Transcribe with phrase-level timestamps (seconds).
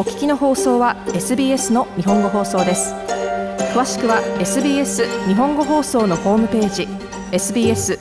[0.00, 2.94] お聞きの放送は SBS の日本語放送です。
[3.74, 6.88] 詳しくは SBS 日本語放送のホームページ
[7.32, 7.98] sbs.com.au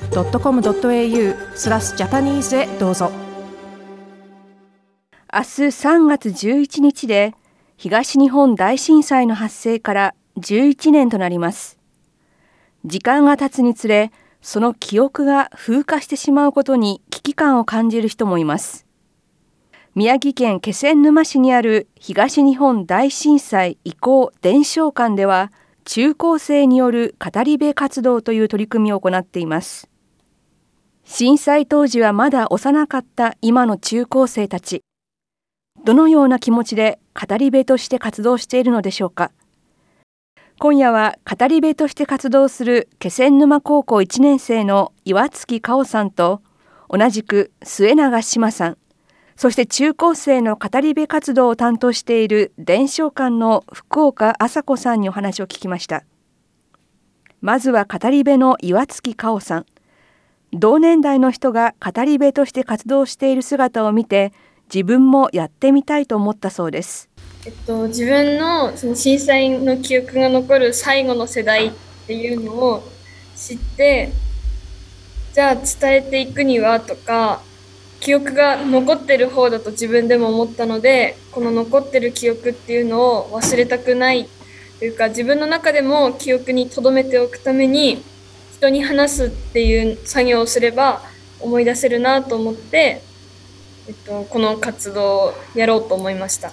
[1.58, 3.12] スラスジャパニーズへどうぞ。
[5.34, 7.36] 明日3月11日で
[7.76, 11.80] 東日本大震災の発生から11年となります。
[12.86, 18.89] 時間が経つにつれその記憶が風化してしまうことに危機感を感じる人もいます。
[19.96, 25.52] 宮城県気仙沼市にある東日本大震災遺構伝承館では
[25.84, 29.90] 中高生による語り部活動という取り組みを行っています。
[31.06, 34.84] 震災当時はまだ幼かった今の中高生たち。
[35.84, 39.32] どのような気持ちで語り部として活動しているのでしょうか。
[40.60, 46.44] 今夜は語り部として活動する気仙沼高校1年生の岩月香さんと
[46.90, 48.78] 同じく末永志麻さん。
[49.40, 56.04] そして中高生の語り部活動を担当している伝承館の福岡麻子さんにお話を聞きました。
[57.40, 59.66] まずは語り部の岩月香緒さん。
[60.52, 64.34] 同年代の人が語り部として活動している姿を見て
[64.66, 67.10] 自分もやってみたいと思ったそうです、
[67.46, 71.72] えっと、自分のその震災の記憶が残る最後の世代っ
[72.08, 72.84] ていうのを
[73.38, 74.12] 知って
[75.32, 77.42] じゃあ伝えていくにはとか
[78.00, 84.28] 記憶が残ってる方だと自分でも思ったのでこの残ってる記憶っていうのを忘れたくない
[84.80, 88.02] というか自分の中でも記憶に留めておくために
[88.54, 91.02] 人に話すっていう作業をすれば
[91.42, 93.02] 思い出せるなと思って、
[93.88, 96.52] えっと、この活動をやろうと思いました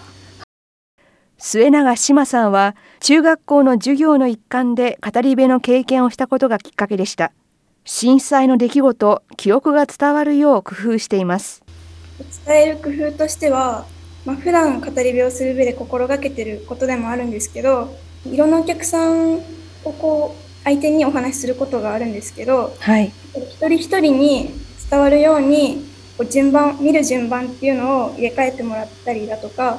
[1.39, 7.33] 末永志麻さんは中学校の授業の一環で語り部の経験をしたことがきっかけでした。
[7.89, 11.62] 震災の出来事、記憶が伝わるよう工夫しています。
[12.45, 13.87] 伝える工夫としては、
[14.25, 19.41] まあ、普段語り部をする上で心がけてることでもあるんですけど、いろんなお客さんを
[19.85, 24.51] こう相手にお話しすることがあるんですけど、はい、一人一人に
[24.91, 25.85] 伝わるように
[26.18, 29.79] こう順番見る順番っていうのを入れ替えてもらったりだとかあ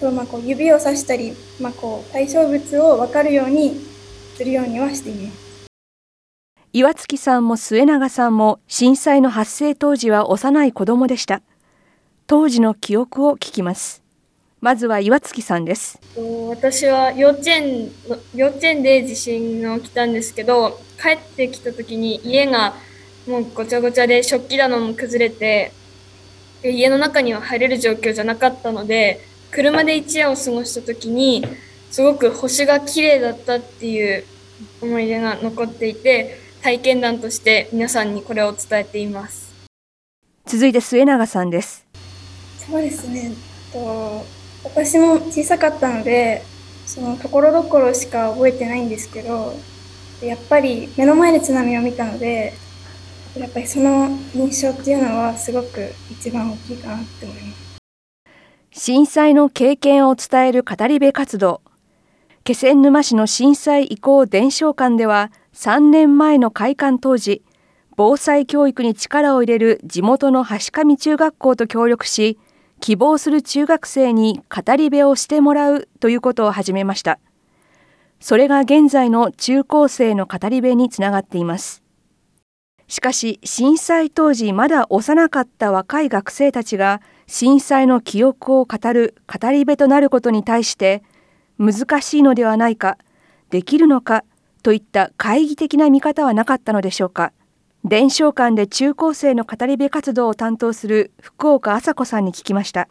[0.00, 3.74] とまあこう指をさしたり、まあ、こう対象物を分かるように
[4.36, 5.49] するようにはしています。
[6.72, 11.42] 岩月さんも末永さんも震災の発生当時は幼い子供でした。
[12.28, 14.04] 当時の記憶を聞きます。
[14.60, 15.98] まずは岩月さんです。
[16.48, 17.90] 私は幼稚園
[18.36, 22.74] 幼稚園で地震が起きたんですけど帰ってきた時に家が
[23.26, 25.72] もうごちゃごちゃで食器棚も崩れて
[26.62, 29.20] 家の中には入れる状況じゃなかったので
[29.50, 31.44] 車で一夜を過ごした時に
[31.90, 34.24] すごく星が綺麗だったっていう
[34.80, 39.50] 思い出が残っていて体験談として皆さんにこれを伝えています。
[40.46, 41.86] 続いて末永さんです。
[42.58, 43.32] そうですね。
[43.72, 44.24] と
[44.64, 46.42] 私も小さかったので
[46.86, 49.54] そのところどころしか覚えてないんですけど
[50.22, 52.52] やっぱり目の前で津波を見たので
[53.38, 57.70] やっぱりその印象っていうのはすごく一番大きいかなって思います。
[58.72, 61.62] 震災の経験を伝える語り部活動。
[62.44, 65.30] 気仙沼市の震災遺構伝承館では
[65.62, 67.42] 3年前の開館当時
[67.94, 72.38] 防災教育に力を入れる地元の橋上中学校と協力し
[72.80, 77.18] 希望する中学生に語り部をしてもらうということを始めました。
[78.20, 81.82] それが現在の中高生の語り部につながっています。
[82.88, 91.02] しかし震災当時まだ幼かった若い学生たちが震災の記憶を語る語り部となることに対して
[91.58, 92.96] 難しいのではないか
[93.50, 94.24] できるのか
[94.60, 97.32] といった懐疑的な見方はなかったのでしょうか。
[97.84, 102.88] 伝承館で中高生の語り部活動を担当する福岡麻子さんに聞きました。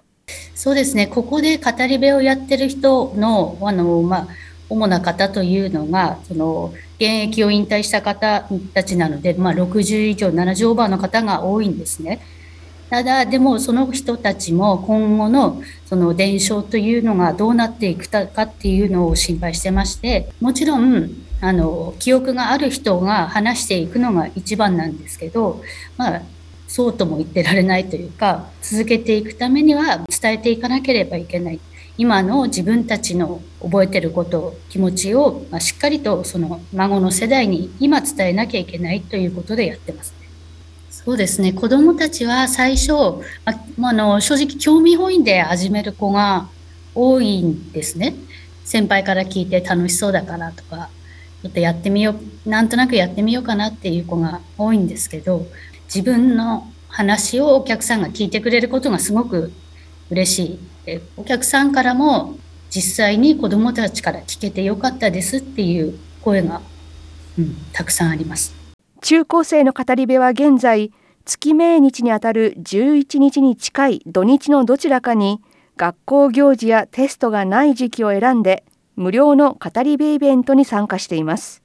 [0.56, 1.08] そうですね。
[1.08, 4.28] ここで語り部をやってる人のあの、まあ、
[4.69, 12.22] 主な方というのがその現役を引退した方たちなので、まあ、60以上70オーバーの方が多いんですね。
[12.90, 25.62] ただでもその人たちも今後のその伝承というのがどうなっていくかっていうのを心配してましてもちろんあの記憶がある人が話していくのが一番なんですけど、
[25.97, 26.22] まあ、
[26.68, 31.59] そうとも言ってられないというか続けていくためには伝えていかなければいけない。
[31.97, 40.14] 今の自分たちの覚えてること気持ちを、まあ、しっかりとその孫の世代に今伝えなきゃいけないということでやってます。
[40.90, 41.52] そうですね。
[41.52, 42.94] 子どもたちは最初、
[43.78, 46.47] まあの正直興味本位で始める子が
[46.96, 48.16] 多いんですね。
[48.64, 50.90] 先輩から聞いて楽しそうだからとか。
[51.41, 52.16] ちょっとやってみよ
[52.46, 55.46] うなんとなくやってみようかなっていう子が多いんですけど
[55.86, 59.52] 自分の話をお客さんが聞いてくれることがすごく
[60.09, 60.59] 嬉しい。
[60.86, 62.38] でお客さんからも
[62.70, 66.62] 実際に子どもたちから聞けてよかったですっていう声が、
[67.38, 68.53] うん、たくさんあります。
[69.02, 70.92] 中高生の語り部は現在
[71.26, 75.40] 月命日にあたる11日に近い土日のどちらかに
[75.78, 78.66] 学校行事やテストがない時期を選んで
[78.99, 81.63] 無料の語り部イベントに参加しています。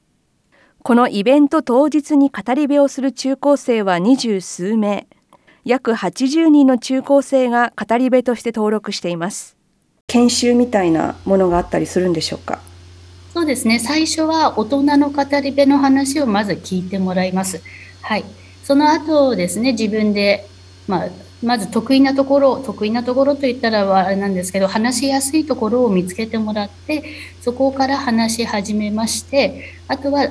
[0.84, 5.08] このイベント当日に語り部をする中高生は二十数名。
[5.64, 9.56] 約80人の中高生が語り部として登録しています。
[10.06, 12.60] 研修みたいなものがあったりするんでしょうか？
[13.32, 13.80] そうですね。
[13.80, 17.60] 最初は大人の語り部の話をまず聞いてもらいます。
[18.00, 18.24] はい。
[18.62, 20.46] その後ですね自分で
[20.86, 21.08] まあ
[21.44, 27.04] まず得意なところ得意なところといったらあれなんですけど話しやすいところを見つけてもらって
[27.40, 30.28] そこから話し始めましてあとは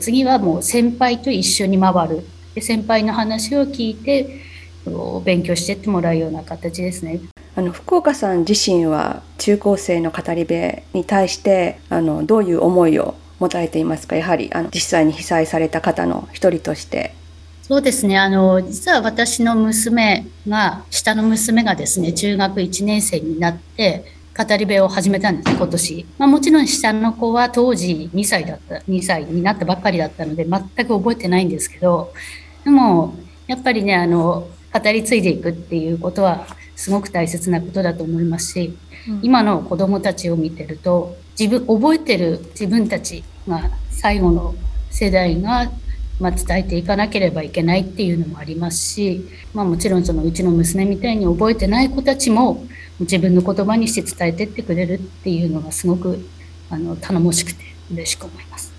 [0.00, 2.24] 次はもう先輩と一緒に回る。
[2.54, 4.40] で先輩の話を聞いて
[5.24, 7.20] 勉強してってもらうような形ですね。
[7.54, 14.16] あの福岡さん自身は中高生の語り部に対してあのどういう思いを持たれていますか？
[14.16, 17.17] やはりあの実際に被災された方の一人として。
[17.68, 18.16] そうですね。
[18.18, 26.06] あの、実は私の娘が、下の娘がですね、中学1年生になって、語り部を始めたんです、今年。
[26.16, 32.10] まあ、もちろん下の子は当時2歳だった、2歳になったばっかりだったので、全く覚えてないんですけど、
[32.64, 33.14] でも、
[33.46, 38.78] やっぱりね、あの、語り継いでいくっていうことは、すごく大切なことだと思いますし、
[39.10, 44.54] うん、今の子供たちを見てると、自分、覚えてる自分たちが最後の
[44.90, 45.70] 世代が
[46.20, 49.24] まあ、伝えていかなければいけないっていうのもありますし、
[49.54, 52.64] まあ、もちろんそのうちの娘みたいに覚えてない子たちも
[53.00, 56.18] 自分の言葉にして伝えてってくれるっていうのがすごく
[56.70, 58.72] あの頼もしくて嬉しく思います。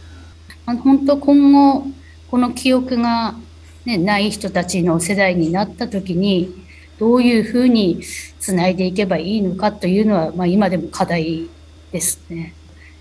[0.65, 1.88] あの本当今後
[2.30, 3.36] この記憶が、
[3.85, 6.53] ね、ない人たちの世代になった時に
[7.00, 8.03] どういうふうに
[8.39, 11.50] つないでいけばいいのかというのは、まあ、今でも課題
[11.92, 12.53] ですね。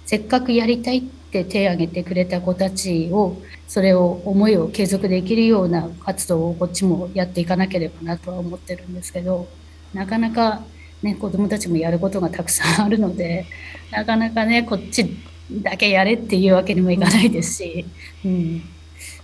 [0.08, 9.46] せっかくやりたいって手を挙げてくれた子たちをそれを思いを継続できるような活動をこっちもやっていかなければなとは思ってるんですけど
[9.92, 10.62] なかなか
[11.02, 13.44] ね子どもたちもやることがたくさんあるので
[13.90, 15.14] なかなかねこっち
[15.60, 17.84] だけやれっていうわけにもいかないですし、
[18.24, 18.62] うん、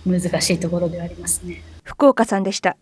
[0.05, 1.63] 難しいところではありますね。
[1.83, 2.77] 福岡さんでした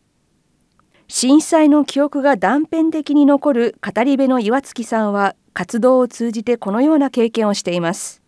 [1.08, 8.22] 震災の記憶が断片的に残る語り部の岩月さんは活動を通じてこのような経験をしています。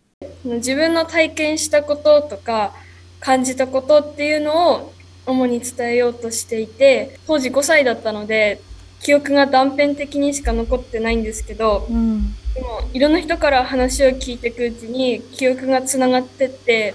[0.44, 2.72] 自分の体験したこととか
[3.20, 4.92] 感じたことっていうのを
[5.26, 8.60] 主に伝えようとしていて当時5歳だったので
[9.00, 16.94] 記憶が断片的にしか残ってないんですけど、うん、でもいろんな人から話を聞いていくうちに記憶がつながってって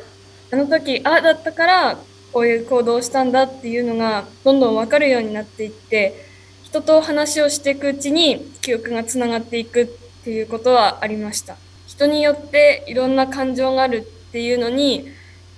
[0.51, 1.99] あの時ああだったから
[2.31, 6.25] こういう行動をしたんだっていうのがどんどん分かるようになっていって
[6.63, 9.85] 人と話をしていくうちに記憶がつながっていくっ
[10.23, 11.57] ていうことはありました。
[11.87, 13.97] 人によっていろんな感情がある
[14.29, 15.09] っていうのに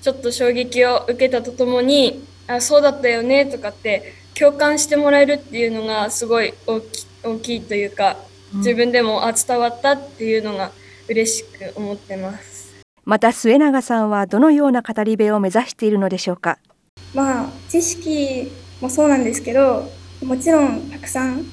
[0.02, 8.18] ちょっと衝撃を受けたとともにあそうだったよねとかって共感してもらえるっていうのがすごい大き大きいというか
[8.56, 10.72] 自分でもあ伝わったっていうのが
[11.08, 12.73] 嬉しく思ってます
[13.06, 16.58] また末永さんはどのような語り部を目指しているのでしょうか？
[17.14, 19.90] まあ知識もそうなんですけど
[20.24, 21.44] もちろんたくさん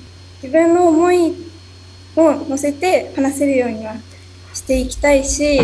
[0.43, 1.35] 自分の思い
[2.15, 3.95] を乗せて話せるようには
[4.55, 5.61] していきたいし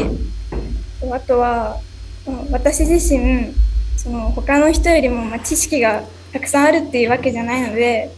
[1.12, 1.80] あとは
[2.50, 3.54] 私自身
[3.96, 8.10] その他の人よりもま知識がたくさんあるっていうわけじゃないので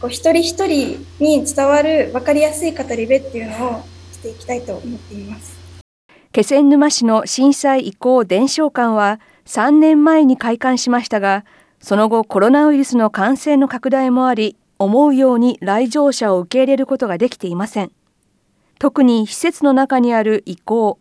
[0.00, 3.82] こう一人一人に伝わる分かりやすい語り部っていうのを
[4.12, 5.63] していきたいと思っています。
[6.34, 11.44] 気仙沼市の震災遺構伝承館は3年前に開館しましたが
[11.78, 17.92] その後コロナウイルスの感染の拡大もあり思うように来場者を受け入れることができていません。
[18.80, 20.98] 特に施設の中にある遺構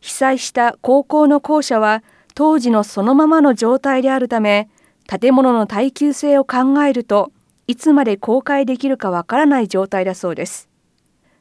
[0.00, 2.02] 被災した高校の校舎は
[2.34, 4.68] 当時のそのままの状態であるため
[5.06, 7.30] 建物の耐久性を考えると
[7.68, 10.68] いつまで公開できるかわからない状態だそうです。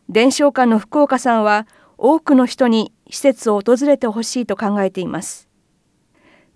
[0.10, 1.65] 伝承館の福岡さんは
[2.03, 5.48] 多くの人に施設を訪れてほしいと考えています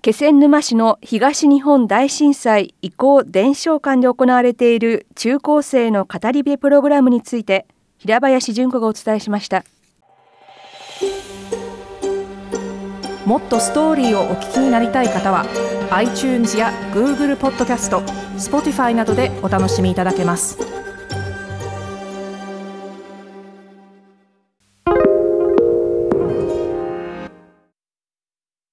[0.01, 7.67] 気仙沼市の東日本大震災移行伝承館で行われている中高生の語り部プログラムについて
[7.99, 9.63] 平林純子がお伝えしました
[13.25, 15.45] もっとストーリーをお聞きになりたい方は
[15.91, 18.01] iTunes や Google ポッドキャスト
[18.37, 20.84] Spotify などでお楽しみいただけます。